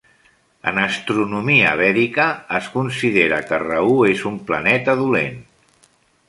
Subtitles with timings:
[0.69, 2.25] En astronomia Vèdica,
[2.61, 5.39] es considera que Rahu és un planeta dolent.